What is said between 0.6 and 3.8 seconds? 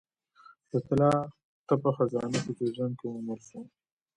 د طلا تپه خزانه په جوزجان کې وموندل شوه